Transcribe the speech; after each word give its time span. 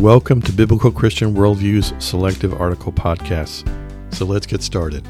Welcome 0.00 0.40
to 0.42 0.52
Biblical 0.52 0.90
Christian 0.90 1.34
Worldview's 1.34 1.92
Selective 2.02 2.58
Article 2.58 2.90
Podcasts. 2.90 3.68
So 4.14 4.24
let's 4.24 4.46
get 4.46 4.62
started. 4.62 5.04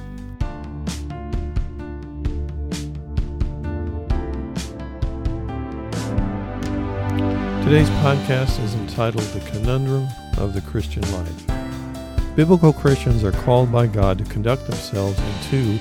Today's 7.62 7.88
podcast 8.00 8.60
is 8.64 8.74
entitled 8.74 9.22
The 9.26 9.48
Conundrum 9.52 10.08
of 10.38 10.54
the 10.54 10.60
Christian 10.60 11.04
Life. 11.12 12.34
Biblical 12.34 12.72
Christians 12.72 13.22
are 13.22 13.30
called 13.30 13.70
by 13.70 13.86
God 13.86 14.18
to 14.18 14.24
conduct 14.24 14.66
themselves 14.66 15.20
in 15.20 15.50
two, 15.50 15.78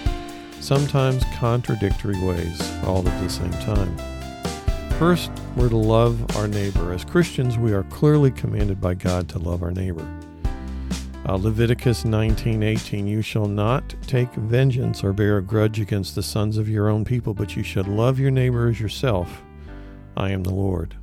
sometimes 0.61 1.23
contradictory 1.39 2.23
ways, 2.23 2.61
all 2.83 2.99
at 2.99 3.23
the 3.23 3.27
same 3.27 3.53
time. 3.53 4.08
First, 4.99 5.31
we're 5.55 5.69
to 5.69 5.77
love 5.77 6.35
our 6.35 6.45
neighbor. 6.45 6.91
As 6.91 7.05
Christians, 7.05 7.57
we 7.57 7.71
are 7.71 7.83
clearly 7.83 8.31
commanded 8.31 8.81
by 8.81 8.95
God 8.95 9.29
to 9.29 9.39
love 9.39 9.63
our 9.63 9.71
neighbor. 9.71 10.05
Uh, 11.25 11.35
Leviticus 11.35 12.03
19:18 12.03 13.07
You 13.07 13.21
shall 13.21 13.47
not 13.47 13.95
take 14.01 14.29
vengeance 14.33 15.01
or 15.01 15.13
bear 15.13 15.37
a 15.37 15.41
grudge 15.41 15.79
against 15.79 16.15
the 16.15 16.21
sons 16.21 16.57
of 16.57 16.67
your 16.67 16.89
own 16.89 17.05
people, 17.05 17.33
but 17.33 17.55
you 17.55 17.63
should 17.63 17.87
love 17.87 18.19
your 18.19 18.29
neighbor 18.29 18.67
as 18.67 18.81
yourself. 18.81 19.41
I 20.17 20.31
am 20.31 20.43
the 20.43 20.53
Lord. 20.53 20.97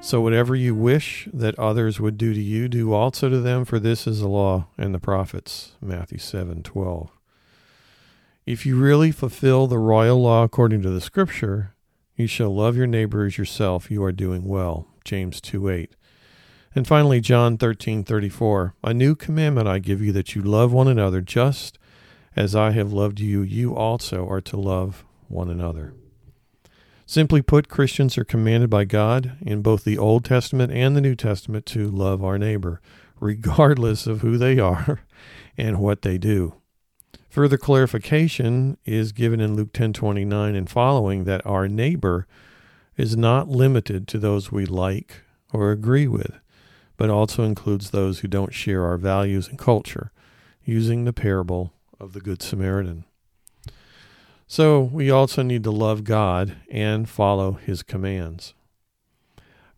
So 0.00 0.20
whatever 0.20 0.56
you 0.56 0.74
wish 0.74 1.28
that 1.32 1.56
others 1.56 2.00
would 2.00 2.18
do 2.18 2.34
to 2.34 2.40
you, 2.40 2.66
do 2.66 2.92
also 2.92 3.28
to 3.28 3.38
them, 3.38 3.64
for 3.64 3.78
this 3.78 4.04
is 4.08 4.18
the 4.18 4.26
law 4.26 4.66
and 4.76 4.92
the 4.92 4.98
prophets. 4.98 5.74
Matthew 5.80 6.18
7:12. 6.18 7.10
If 8.46 8.66
you 8.66 8.76
really 8.76 9.12
fulfill 9.12 9.68
the 9.68 9.78
royal 9.78 10.20
law 10.20 10.42
according 10.42 10.82
to 10.82 10.90
the 10.90 11.00
scripture, 11.00 11.70
you 12.16 12.26
shall 12.26 12.54
love 12.54 12.76
your 12.76 12.86
neighbor 12.86 13.24
as 13.24 13.38
yourself. 13.38 13.90
You 13.90 14.02
are 14.04 14.12
doing 14.12 14.44
well. 14.44 14.86
James 15.04 15.40
2 15.40 15.68
8. 15.68 15.96
And 16.74 16.86
finally, 16.86 17.20
John 17.20 17.56
thirteen 17.56 18.02
thirty 18.02 18.28
four. 18.28 18.74
A 18.82 18.92
new 18.92 19.14
commandment 19.14 19.68
I 19.68 19.78
give 19.78 20.00
you 20.00 20.12
that 20.12 20.34
you 20.34 20.42
love 20.42 20.72
one 20.72 20.88
another 20.88 21.20
just 21.20 21.78
as 22.34 22.56
I 22.56 22.72
have 22.72 22.92
loved 22.92 23.20
you. 23.20 23.42
You 23.42 23.76
also 23.76 24.28
are 24.28 24.40
to 24.40 24.56
love 24.56 25.04
one 25.28 25.48
another. 25.48 25.94
Simply 27.06 27.42
put, 27.42 27.68
Christians 27.68 28.16
are 28.16 28.24
commanded 28.24 28.70
by 28.70 28.84
God 28.84 29.36
in 29.40 29.62
both 29.62 29.84
the 29.84 29.98
Old 29.98 30.24
Testament 30.24 30.72
and 30.72 30.96
the 30.96 31.00
New 31.00 31.14
Testament 31.14 31.66
to 31.66 31.88
love 31.88 32.24
our 32.24 32.38
neighbor, 32.38 32.80
regardless 33.20 34.06
of 34.06 34.22
who 34.22 34.36
they 34.38 34.58
are 34.58 35.04
and 35.56 35.78
what 35.78 36.02
they 36.02 36.18
do. 36.18 36.54
Further 37.34 37.58
clarification 37.58 38.76
is 38.84 39.10
given 39.10 39.40
in 39.40 39.56
Luke 39.56 39.72
10:29 39.72 40.54
and 40.54 40.70
following 40.70 41.24
that 41.24 41.44
our 41.44 41.66
neighbor 41.66 42.28
is 42.96 43.16
not 43.16 43.48
limited 43.48 44.06
to 44.06 44.20
those 44.20 44.52
we 44.52 44.64
like 44.64 45.22
or 45.52 45.72
agree 45.72 46.06
with, 46.06 46.38
but 46.96 47.10
also 47.10 47.42
includes 47.42 47.90
those 47.90 48.20
who 48.20 48.28
don't 48.28 48.54
share 48.54 48.84
our 48.84 48.96
values 48.96 49.48
and 49.48 49.58
culture, 49.58 50.12
using 50.64 51.04
the 51.04 51.12
parable 51.12 51.72
of 51.98 52.12
the 52.12 52.20
good 52.20 52.40
Samaritan. 52.40 53.04
So, 54.46 54.80
we 54.80 55.10
also 55.10 55.42
need 55.42 55.64
to 55.64 55.72
love 55.72 56.04
God 56.04 56.54
and 56.70 57.08
follow 57.08 57.54
his 57.54 57.82
commands. 57.82 58.54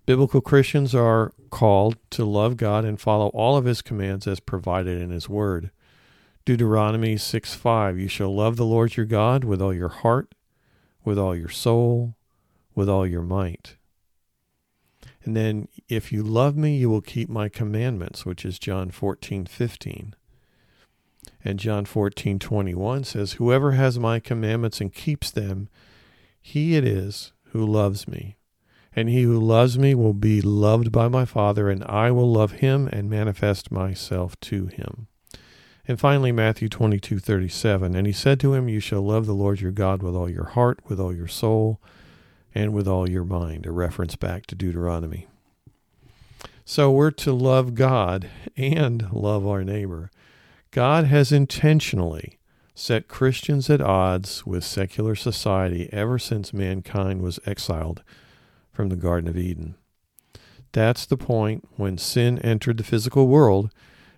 Biblical 0.05 0.43
Christians 0.43 0.95
are 0.95 1.33
called 1.49 1.97
to 2.11 2.27
love 2.27 2.59
God 2.59 2.85
and 2.85 3.01
follow 3.01 3.29
all 3.29 3.57
of 3.57 3.65
his 3.65 3.81
commands 3.81 4.27
as 4.27 4.41
provided 4.41 5.01
in 5.01 5.09
his 5.09 5.27
word. 5.27 5.71
Deuteronomy 6.47 7.17
6 7.17 7.55
5. 7.55 7.99
You 7.99 8.07
shall 8.07 8.33
love 8.33 8.55
the 8.55 8.65
Lord 8.65 8.97
your 8.97 9.05
God 9.05 9.43
with 9.43 9.61
all 9.61 9.75
your 9.75 9.89
heart, 9.89 10.33
with 11.05 11.19
all 11.19 11.35
your 11.35 11.49
soul, 11.49 12.15
with 12.73 12.89
all 12.89 13.05
your 13.05 13.23
might. 13.23 13.75
And 15.25 15.35
then, 15.35 15.67
if 15.89 16.13
you 16.13 16.23
love 16.23 16.57
me, 16.57 16.77
you 16.77 16.89
will 16.89 17.01
keep 17.01 17.29
my 17.29 17.49
commandments, 17.49 18.25
which 18.25 18.45
is 18.45 18.61
John 18.61 18.93
fourteen 18.93 19.45
fifteen. 19.45 20.15
And 21.45 21.59
John 21.59 21.85
fourteen 21.85 22.39
twenty 22.39 22.77
one 22.77 23.03
says, 23.03 23.33
Whoever 23.33 23.73
has 23.73 23.99
my 23.99 24.21
commandments 24.21 24.81
and 24.81 24.95
keeps 24.95 25.33
them, 25.33 25.69
he 26.41 26.77
it 26.77 26.85
is 26.85 27.33
who 27.47 27.67
loves 27.67 28.07
me. 28.07 28.37
And 28.95 29.09
he 29.09 29.23
who 29.23 29.41
loves 29.41 29.81
me 29.81 29.97
will 29.97 30.15
be 30.15 30.41
loved 30.41 30.93
by 30.93 31.09
my 31.09 31.25
Father, 31.25 31.69
and 31.69 31.83
I 31.85 32.13
will 32.13 32.33
love 32.33 32.53
him 32.53 32.89
and 32.93 33.11
manifest 33.11 33.73
myself 33.73 34.39
to 34.43 34.67
him. 34.67 35.09
And 35.89 36.01
finally, 36.01 36.33
Matthew 36.33 36.69
22 36.69 37.19
37. 37.19 37.95
And 37.95 38.07
he 38.07 38.13
said 38.13 38.41
to 38.41 38.55
him, 38.55 38.69
You 38.69 38.81
shall 38.81 39.03
love 39.03 39.27
the 39.27 39.33
Lord 39.33 39.61
your 39.61 39.73
God 39.73 40.03
with 40.03 40.15
all 40.15 40.29
your 40.29 40.47
heart, 40.47 40.81
with 40.89 40.99
all 40.99 41.15
your 41.15 41.29
soul, 41.29 41.81
and 42.55 42.73
with 42.73 42.89
all 42.89 43.09
your 43.09 43.25
mind. 43.25 43.67
A 43.67 43.71
reference 43.71 44.17
back 44.17 44.47
to 44.47 44.55
Deuteronomy. 44.55 45.29
So 46.65 46.91
we're 46.91 47.13
to 47.13 47.33
love 47.33 47.77
God 47.77 48.29
and 48.57 49.11
love 49.13 49.47
our 49.47 49.63
neighbor. 49.63 50.11
God 50.73 51.05
has 51.05 51.31
intentionally 51.31 52.41
set 52.75 53.09
Christians 53.09 53.71
at 53.71 53.81
odds 53.81 54.45
with 54.45 54.65
secular 54.65 55.15
society 55.15 55.89
ever 55.93 56.19
since 56.19 56.53
mankind 56.53 57.23
was 57.23 57.39
exiled 57.47 58.03
from 58.73 58.89
the 58.89 58.97
Garden 58.97 59.31
of 59.31 59.37
Eden. 59.39 59.77
That's 60.73 61.07
the 61.07 61.17
point 61.17 61.67
when 61.77 61.97
sin 61.97 62.39
entered 62.41 62.77
the 62.77 62.85
physical 62.85 63.29
world 63.29 63.71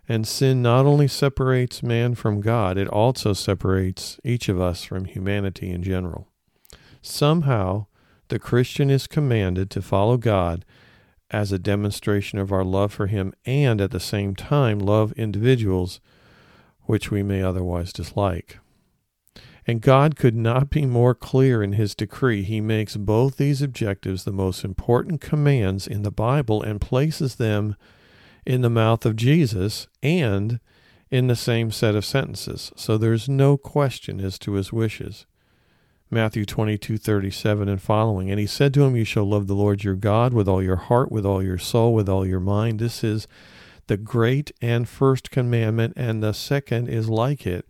and 0.09 0.27
sin 0.27 0.63
not 0.63 0.87
only 0.87 1.07
separates 1.07 1.83
man 1.83 2.15
from 2.15 2.41
God, 2.41 2.79
it 2.79 2.89
also 2.89 3.35
separates 3.35 4.19
each 4.25 4.49
of 4.49 4.61
us 4.61 4.83
from 4.83 5.05
humanity 5.05 5.71
in 5.71 5.83
general. 5.83 6.29
Somehow, 7.03 7.87
the 8.29 8.39
Christian 8.39 8.91
is 8.91 9.07
commanded 9.07 9.71
to 9.71 9.83
follow 9.83 10.17
God 10.17 10.65
as 11.31 11.53
a 11.53 11.59
demonstration 11.59 12.39
of 12.39 12.51
our 12.51 12.65
love 12.65 12.93
for 12.93 13.07
Him 13.07 13.35
and 13.45 13.81
at 13.81 13.91
the 13.91 14.01
same 14.01 14.35
time 14.35 14.79
love 14.79 15.13
individuals 15.13 16.01
which 16.83 17.11
we 17.11 17.23
may 17.23 17.43
otherwise 17.43 17.93
dislike. 17.93 18.59
And 19.67 19.83
God 19.83 20.17
could 20.17 20.35
not 20.35 20.71
be 20.71 20.87
more 20.87 21.15
clear 21.15 21.63
in 21.63 21.75
His 21.75 21.95
decree. 21.95 22.43
He 22.43 22.63
makes 22.63 22.97
both 22.97 23.37
these 23.37 23.61
objectives 23.61 24.25
the 24.25 24.33
most 24.33 24.65
important 24.65 25.21
commands 25.21 25.87
in 25.87 26.03
the 26.03 26.11
Bible 26.11 26.63
and 26.63 26.81
places 26.81 27.35
them 27.35 27.77
in 28.49 28.63
the 28.63 28.71
mouth 28.71 29.05
of 29.05 29.15
Jesus 29.15 29.89
and 30.03 30.59
in 31.11 31.27
the 31.27 31.37
same 31.37 31.71
set 31.71 31.95
of 31.95 32.03
sentences. 32.03 32.73
So 32.77 32.97
there's 32.97 33.29
no 33.29 33.59
question 33.59 34.21
as 34.21 34.39
to 34.39 34.53
his 34.53 34.73
wishes. 34.73 35.27
Matthew 36.11 36.47
22:37 36.47 37.69
and 37.69 37.81
following. 37.81 38.31
And 38.31 38.41
he 38.41 38.47
said 38.47 38.73
to 38.73 38.85
him, 38.85 38.97
You 38.97 39.05
shall 39.05 39.29
love 39.29 39.49
the 39.49 39.55
Lord 39.55 39.85
your 39.85 39.97
God 39.97 40.33
with 40.33 40.49
all 40.49 40.63
your 40.63 40.77
heart, 40.77 41.13
with 41.13 41.27
all 41.27 41.43
your 41.43 41.59
soul, 41.59 41.93
with 41.93 42.09
all 42.09 42.27
your 42.27 42.41
mind. 42.41 42.79
This 42.79 43.05
is 43.05 43.29
the 43.87 43.99
great 43.99 44.51
and 44.63 44.89
first 44.89 45.31
commandment, 45.31 45.93
and 45.95 46.23
the 46.23 46.33
second 46.33 46.89
is 46.89 47.11
like 47.11 47.47
it. 47.47 47.67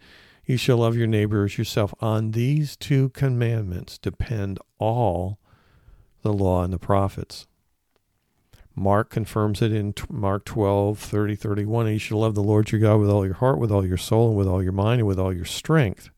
You 0.46 0.56
shall 0.56 0.76
love 0.76 0.96
your 0.96 1.08
neighbor 1.08 1.44
as 1.44 1.58
yourself. 1.58 1.92
On 1.98 2.30
these 2.30 2.76
two 2.76 3.08
commandments 3.08 3.98
depend 3.98 4.60
all 4.78 5.40
the 6.22 6.32
law 6.32 6.62
and 6.62 6.72
the 6.72 6.78
prophets. 6.78 7.47
Mark 8.78 9.10
confirms 9.10 9.60
it 9.60 9.72
in 9.72 9.94
Mark 10.08 10.44
12, 10.44 10.98
30, 10.98 11.34
31. 11.34 11.86
And 11.86 11.92
you 11.94 11.98
shall 11.98 12.20
love 12.20 12.34
the 12.34 12.42
Lord 12.42 12.70
your 12.70 12.80
God 12.80 13.00
with 13.00 13.10
all 13.10 13.24
your 13.24 13.34
heart, 13.34 13.58
with 13.58 13.72
all 13.72 13.84
your 13.84 13.96
soul, 13.96 14.28
and 14.28 14.38
with 14.38 14.46
all 14.46 14.62
your 14.62 14.72
mind, 14.72 15.00
and 15.00 15.08
with 15.08 15.18
all 15.18 15.32
your 15.32 15.44
strength. 15.44 16.10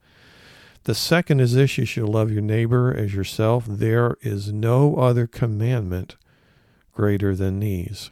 The 0.84 0.94
second 0.94 1.41
is 1.41 1.54
this 1.54 1.76
you 1.76 1.84
shall 1.84 2.06
love 2.06 2.31
your 2.31 2.43
neighbor 2.43 2.94
as 2.94 3.15
yourself. 3.15 3.65
There 3.69 4.16
is 4.22 4.53
no 4.53 4.97
other 4.97 5.26
commandment 5.26 6.16
greater 6.93 7.34
than 7.34 7.60
these. 7.60 8.10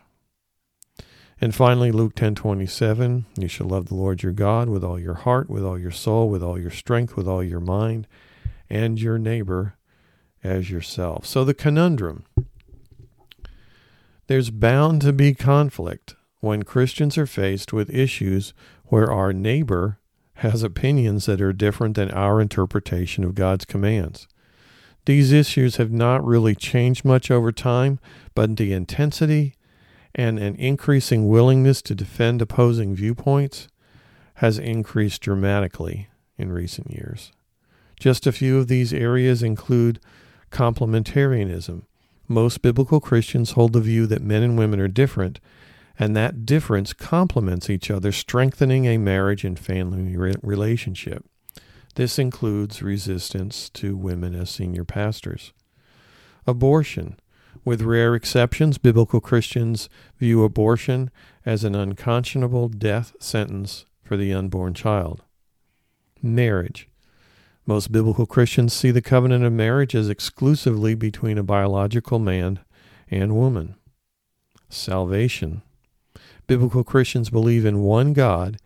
And 1.40 1.54
finally, 1.54 1.92
Luke 1.92 2.14
10 2.14 2.34
27, 2.34 3.26
you 3.38 3.48
shall 3.48 3.68
love 3.68 3.86
the 3.86 3.94
Lord 3.94 4.22
your 4.22 4.32
God 4.32 4.68
with 4.68 4.82
all 4.82 4.98
your 4.98 5.14
heart, 5.14 5.48
with 5.48 5.64
all 5.64 5.78
your 5.78 5.92
soul, 5.92 6.28
with 6.28 6.42
all 6.42 6.58
your 6.58 6.70
strength, 6.70 7.16
with 7.16 7.28
all 7.28 7.44
your 7.44 7.60
mind, 7.60 8.06
and 8.68 9.00
your 9.00 9.18
neighbor 9.18 9.76
as 10.42 10.70
yourself. 10.70 11.26
So 11.26 11.44
the 11.44 11.54
conundrum 11.54 12.24
there's 14.28 14.50
bound 14.50 15.02
to 15.02 15.12
be 15.12 15.34
conflict 15.34 16.14
when 16.40 16.62
Christians 16.62 17.18
are 17.18 17.26
faced 17.26 17.72
with 17.72 17.90
issues 17.90 18.54
where 18.84 19.10
our 19.10 19.32
neighbor 19.32 19.98
has 20.34 20.62
opinions 20.62 21.26
that 21.26 21.40
are 21.40 21.52
different 21.52 21.96
than 21.96 22.10
our 22.12 22.40
interpretation 22.40 23.24
of 23.24 23.34
God's 23.34 23.64
commands. 23.64 24.28
These 25.06 25.32
issues 25.32 25.76
have 25.76 25.90
not 25.90 26.24
really 26.24 26.54
changed 26.54 27.04
much 27.04 27.30
over 27.30 27.50
time, 27.50 27.98
but 28.34 28.56
the 28.56 28.72
intensity 28.72 29.54
and 30.14 30.38
an 30.38 30.54
increasing 30.56 31.26
willingness 31.26 31.80
to 31.82 31.94
defend 31.94 32.42
opposing 32.42 32.94
viewpoints 32.94 33.68
has 34.34 34.58
increased 34.58 35.22
dramatically 35.22 36.08
in 36.36 36.52
recent 36.52 36.90
years. 36.90 37.32
Just 37.98 38.26
a 38.26 38.32
few 38.32 38.58
of 38.58 38.68
these 38.68 38.92
areas 38.92 39.42
include 39.42 39.98
complementarianism, 40.52 41.82
most 42.28 42.62
biblical 42.62 43.00
Christians 43.00 43.52
hold 43.52 43.72
the 43.72 43.80
view 43.80 44.06
that 44.06 44.22
men 44.22 44.42
and 44.42 44.58
women 44.58 44.78
are 44.80 44.88
different, 44.88 45.40
and 45.98 46.14
that 46.14 46.46
difference 46.46 46.92
complements 46.92 47.68
each 47.68 47.90
other, 47.90 48.12
strengthening 48.12 48.84
a 48.86 48.98
marriage 48.98 49.44
and 49.44 49.58
family 49.58 50.16
re- 50.16 50.34
relationship. 50.42 51.24
This 51.94 52.18
includes 52.18 52.82
resistance 52.82 53.68
to 53.70 53.96
women 53.96 54.34
as 54.34 54.50
senior 54.50 54.84
pastors. 54.84 55.52
Abortion. 56.46 57.18
With 57.64 57.82
rare 57.82 58.14
exceptions, 58.14 58.78
biblical 58.78 59.20
Christians 59.20 59.88
view 60.18 60.44
abortion 60.44 61.10
as 61.44 61.64
an 61.64 61.74
unconscionable 61.74 62.68
death 62.68 63.14
sentence 63.18 63.84
for 64.04 64.16
the 64.16 64.32
unborn 64.32 64.74
child. 64.74 65.24
Marriage. 66.22 66.88
Most 67.68 67.92
biblical 67.92 68.24
Christians 68.24 68.72
see 68.72 68.90
the 68.90 69.02
covenant 69.02 69.44
of 69.44 69.52
marriage 69.52 69.94
as 69.94 70.08
exclusively 70.08 70.94
between 70.94 71.36
a 71.36 71.42
biological 71.42 72.18
man 72.18 72.60
and 73.10 73.36
woman. 73.36 73.74
Salvation. 74.70 75.60
Biblical 76.46 76.82
Christians 76.82 77.28
believe 77.28 77.66
in 77.66 77.80
one 77.80 78.14
God 78.14 78.56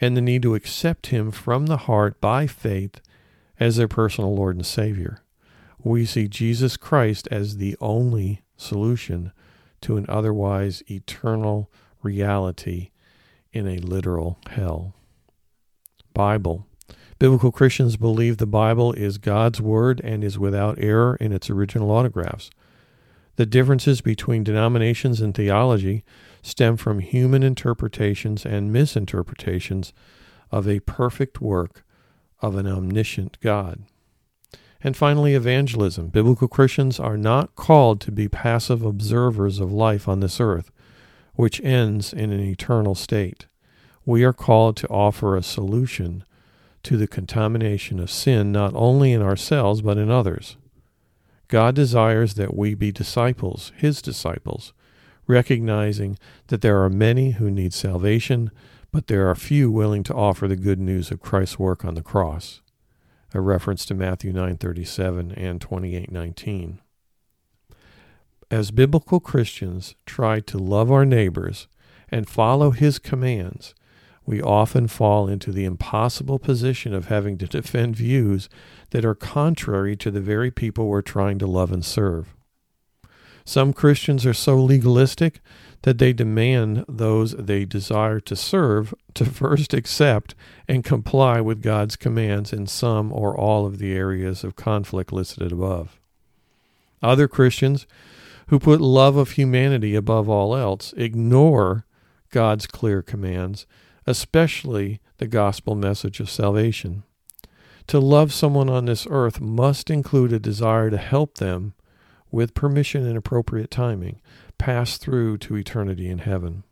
and 0.00 0.16
the 0.16 0.20
need 0.20 0.42
to 0.42 0.54
accept 0.54 1.08
Him 1.08 1.32
from 1.32 1.66
the 1.66 1.76
heart 1.76 2.20
by 2.20 2.46
faith 2.46 3.00
as 3.58 3.74
their 3.74 3.88
personal 3.88 4.32
Lord 4.32 4.54
and 4.54 4.64
Savior. 4.64 5.24
We 5.82 6.06
see 6.06 6.28
Jesus 6.28 6.76
Christ 6.76 7.26
as 7.32 7.56
the 7.56 7.76
only 7.80 8.42
solution 8.56 9.32
to 9.80 9.96
an 9.96 10.06
otherwise 10.08 10.84
eternal 10.88 11.68
reality 12.00 12.90
in 13.52 13.66
a 13.66 13.78
literal 13.78 14.38
hell. 14.50 14.94
Bible. 16.14 16.68
Biblical 17.22 17.52
Christians 17.52 17.96
believe 17.96 18.38
the 18.38 18.48
Bible 18.48 18.92
is 18.94 19.16
God's 19.16 19.60
Word 19.60 20.00
and 20.02 20.24
is 20.24 20.40
without 20.40 20.76
error 20.80 21.16
in 21.20 21.32
its 21.32 21.48
original 21.48 21.92
autographs. 21.92 22.50
The 23.36 23.46
differences 23.46 24.00
between 24.00 24.42
denominations 24.42 25.20
and 25.20 25.32
theology 25.32 26.02
stem 26.42 26.76
from 26.76 26.98
human 26.98 27.44
interpretations 27.44 28.44
and 28.44 28.72
misinterpretations 28.72 29.92
of 30.50 30.68
a 30.68 30.80
perfect 30.80 31.40
work 31.40 31.84
of 32.40 32.56
an 32.56 32.66
omniscient 32.66 33.38
God. 33.40 33.84
And 34.82 34.96
finally, 34.96 35.34
evangelism. 35.34 36.08
Biblical 36.08 36.48
Christians 36.48 36.98
are 36.98 37.16
not 37.16 37.54
called 37.54 38.00
to 38.00 38.10
be 38.10 38.28
passive 38.28 38.82
observers 38.82 39.60
of 39.60 39.72
life 39.72 40.08
on 40.08 40.18
this 40.18 40.40
earth, 40.40 40.72
which 41.34 41.60
ends 41.60 42.12
in 42.12 42.32
an 42.32 42.40
eternal 42.40 42.96
state. 42.96 43.46
We 44.04 44.24
are 44.24 44.32
called 44.32 44.76
to 44.78 44.88
offer 44.88 45.36
a 45.36 45.42
solution 45.44 46.24
to 46.84 46.96
the 46.96 47.06
contamination 47.06 47.98
of 47.98 48.10
sin 48.10 48.52
not 48.52 48.72
only 48.74 49.12
in 49.12 49.22
ourselves 49.22 49.82
but 49.82 49.98
in 49.98 50.10
others. 50.10 50.56
God 51.48 51.74
desires 51.74 52.34
that 52.34 52.56
we 52.56 52.74
be 52.74 52.92
disciples, 52.92 53.72
His 53.76 54.00
disciples, 54.00 54.72
recognizing 55.26 56.18
that 56.48 56.62
there 56.62 56.82
are 56.82 56.90
many 56.90 57.32
who 57.32 57.50
need 57.50 57.74
salvation, 57.74 58.50
but 58.90 59.06
there 59.06 59.28
are 59.28 59.34
few 59.34 59.70
willing 59.70 60.02
to 60.04 60.14
offer 60.14 60.48
the 60.48 60.56
good 60.56 60.80
news 60.80 61.10
of 61.10 61.20
Christ's 61.20 61.58
work 61.58 61.84
on 61.84 61.94
the 61.94 62.02
cross 62.02 62.62
a 63.34 63.40
reference 63.40 63.84
to 63.86 63.94
Matthew 63.94 64.32
9:37 64.32 65.32
and 65.32 65.60
28:19. 65.60 66.80
As 68.50 68.70
biblical 68.70 69.20
Christians 69.20 69.94
try 70.04 70.40
to 70.40 70.58
love 70.58 70.90
our 70.90 71.06
neighbors 71.06 71.68
and 72.10 72.28
follow 72.28 72.70
his 72.70 72.98
commands, 72.98 73.74
we 74.24 74.40
often 74.40 74.86
fall 74.88 75.28
into 75.28 75.50
the 75.50 75.64
impossible 75.64 76.38
position 76.38 76.94
of 76.94 77.08
having 77.08 77.38
to 77.38 77.46
defend 77.46 77.96
views 77.96 78.48
that 78.90 79.04
are 79.04 79.14
contrary 79.14 79.96
to 79.96 80.10
the 80.10 80.20
very 80.20 80.50
people 80.50 80.86
we're 80.86 81.02
trying 81.02 81.38
to 81.38 81.46
love 81.46 81.72
and 81.72 81.84
serve. 81.84 82.34
Some 83.44 83.72
Christians 83.72 84.24
are 84.24 84.34
so 84.34 84.56
legalistic 84.56 85.40
that 85.82 85.98
they 85.98 86.12
demand 86.12 86.84
those 86.88 87.32
they 87.32 87.64
desire 87.64 88.20
to 88.20 88.36
serve 88.36 88.94
to 89.14 89.24
first 89.26 89.74
accept 89.74 90.34
and 90.68 90.84
comply 90.84 91.40
with 91.40 91.62
God's 91.62 91.96
commands 91.96 92.52
in 92.52 92.66
some 92.66 93.12
or 93.12 93.36
all 93.36 93.66
of 93.66 93.78
the 93.78 93.92
areas 93.92 94.44
of 94.44 94.56
conflict 94.56 95.12
listed 95.12 95.50
above. 95.50 95.98
Other 97.02 97.26
Christians 97.26 97.86
who 98.48 98.60
put 98.60 98.80
love 98.80 99.16
of 99.16 99.32
humanity 99.32 99.94
above 99.94 100.28
all 100.28 100.56
else 100.56 100.92
ignore 100.96 101.84
God's 102.30 102.66
clear 102.66 103.02
commands, 103.02 103.66
especially 104.06 105.00
the 105.18 105.26
gospel 105.26 105.74
message 105.74 106.20
of 106.20 106.30
salvation. 106.30 107.02
To 107.88 107.98
love 107.98 108.32
someone 108.32 108.68
on 108.68 108.86
this 108.86 109.06
earth 109.10 109.40
must 109.40 109.90
include 109.90 110.32
a 110.32 110.38
desire 110.38 110.90
to 110.90 110.96
help 110.96 111.38
them 111.38 111.74
with 112.30 112.54
permission 112.54 113.06
and 113.06 113.16
appropriate 113.16 113.70
timing, 113.70 114.20
pass 114.58 114.96
through 114.96 115.38
to 115.38 115.56
eternity 115.56 116.08
in 116.08 116.18
heaven. 116.18 116.64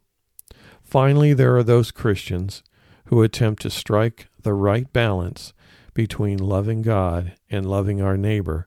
Finally, 0.82 1.34
there 1.34 1.56
are 1.56 1.62
those 1.62 1.90
Christians 1.90 2.62
who 3.06 3.22
attempt 3.22 3.62
to 3.62 3.70
strike 3.70 4.28
the 4.42 4.54
right 4.54 4.92
balance 4.92 5.52
between 5.92 6.38
loving 6.38 6.82
God 6.82 7.34
and 7.50 7.68
loving 7.68 8.00
our 8.00 8.16
neighbor, 8.16 8.66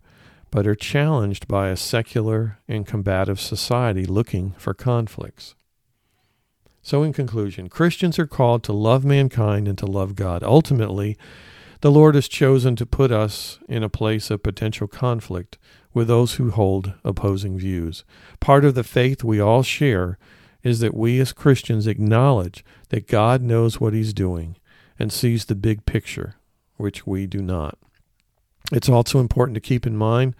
but 0.52 0.68
are 0.68 0.76
challenged 0.76 1.48
by 1.48 1.70
a 1.70 1.78
secular 1.78 2.60
and 2.68 2.86
combative 2.86 3.40
society 3.40 4.06
looking 4.06 4.52
for 4.58 4.74
conflicts. 4.74 5.56
So, 6.86 7.02
in 7.02 7.14
conclusion, 7.14 7.70
Christians 7.70 8.20
are 8.20 8.28
called 8.28 8.62
to 8.66 8.74
love 8.74 9.06
mankind 9.06 9.70
and 9.70 9.78
to 9.78 9.86
love 9.86 10.16
God. 10.16 10.44
Ultimately, 10.44 11.18
the 11.80 11.92
Lord 11.92 12.16
has 12.16 12.28
chosen 12.28 12.76
to 12.76 12.86
put 12.86 13.10
us 13.10 13.58
in 13.70 13.84
a 13.84 13.90
place 13.90 14.30
of 14.30 14.44
potential 14.44 14.88
conflict 14.88 15.58
with 15.94 16.10
those 16.10 16.36
who 16.36 16.52
hold 16.52 16.94
opposing 17.06 17.58
views. 17.58 18.04
Part 18.42 18.66
of 18.66 18.76
the 18.76 18.84
faith 18.84 19.24
we 19.24 19.40
all 19.40 19.64
share 19.64 20.18
is 20.62 20.80
that 20.82 20.94
we 20.94 21.22
as 21.22 21.32
Christians 21.32 21.88
acknowledge 21.88 22.66
that 22.90 23.08
God 23.08 23.42
knows 23.42 23.80
what 23.80 23.94
He's 23.94 24.14
doing 24.14 24.58
and 25.00 25.12
sees 25.12 25.46
the 25.46 25.56
big 25.56 25.86
picture, 25.86 26.36
which 26.76 27.08
we 27.08 27.28
do 27.28 27.42
not. 27.42 27.78
It's 28.74 28.90
also 28.90 29.20
important 29.20 29.56
to 29.56 29.62
keep 29.62 29.88
in 29.88 29.96
mind 29.96 30.36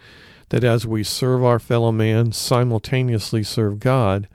that 0.50 0.64
as 0.64 0.86
we 0.86 1.04
serve 1.04 1.42
our 1.42 1.58
fellow 1.58 1.90
man, 1.90 2.32
simultaneously 2.32 3.42
serve 3.42 3.80
God, 3.80 4.28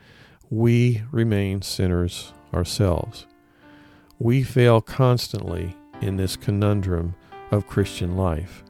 we 0.50 1.04
remain 1.12 1.62
sinners 1.62 2.34
ourselves. 2.54 3.28
We 4.18 4.44
fail 4.44 4.82
constantly 4.82 5.76
in 6.02 6.18
this 6.18 6.36
conundrum 6.36 7.16
of 7.52 7.68
Christian 7.68 8.18
life 8.18 8.64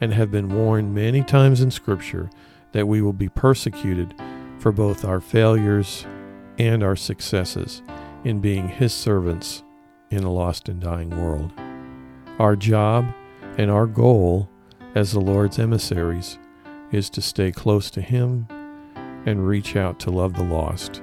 and 0.00 0.12
have 0.12 0.30
been 0.30 0.48
warned 0.48 0.94
many 0.94 1.22
times 1.22 1.60
in 1.60 1.70
Scripture 1.70 2.30
that 2.72 2.88
we 2.88 3.02
will 3.02 3.12
be 3.12 3.28
persecuted 3.28 4.14
for 4.58 4.72
both 4.72 5.04
our 5.04 5.20
failures 5.20 6.06
and 6.58 6.82
our 6.82 6.96
successes 6.96 7.82
in 8.24 8.40
being 8.40 8.68
His 8.68 8.92
servants 8.92 9.62
in 10.10 10.24
a 10.24 10.32
lost 10.32 10.68
and 10.68 10.80
dying 10.80 11.10
world. 11.10 11.52
Our 12.38 12.56
job 12.56 13.06
and 13.58 13.70
our 13.70 13.86
goal 13.86 14.48
as 14.94 15.12
the 15.12 15.20
Lord's 15.20 15.58
emissaries 15.58 16.38
is 16.92 17.10
to 17.10 17.20
stay 17.20 17.52
close 17.52 17.90
to 17.90 18.00
Him 18.00 18.46
and 19.26 19.46
reach 19.46 19.76
out 19.76 19.98
to 20.00 20.10
love 20.10 20.34
the 20.34 20.44
lost, 20.44 21.02